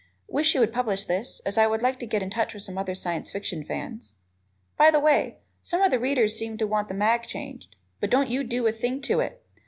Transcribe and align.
Wish 0.27 0.55
you 0.55 0.59
would 0.61 0.73
publish 0.73 1.05
this, 1.05 1.41
as 1.45 1.59
I 1.59 1.67
would 1.67 1.83
like 1.83 1.99
to 1.99 2.07
get 2.07 2.23
in 2.23 2.31
touch 2.31 2.55
with 2.55 2.63
some 2.63 2.75
other 2.75 2.95
Science 2.95 3.29
Fiction 3.31 3.63
fans. 3.63 4.15
By 4.75 4.89
the 4.89 4.99
way, 4.99 5.37
some 5.61 5.83
of 5.83 5.91
the 5.91 5.99
readers 5.99 6.35
seem 6.35 6.57
to 6.57 6.65
want 6.65 6.87
the 6.87 6.95
mag 6.95 7.27
changed, 7.27 7.75
but 7.99 8.09
don't 8.09 8.27
you 8.31 8.43
do 8.43 8.65
a 8.65 8.71
thing 8.71 9.01
to 9.01 9.19
it. 9.19 9.43